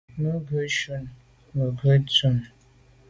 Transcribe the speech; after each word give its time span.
Mə 0.19 0.31
ghʉ̌ 0.47 0.63
nshun 0.69 1.03
ncʉ’ 1.05 1.51
Mə 1.55 1.65
ghʉ̌ 1.77 1.95
tà’ 1.97 2.05
nshunə. 2.07 2.43